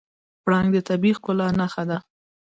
[0.43, 1.97] پړانګ د طبیعي ښکلا نښه ده.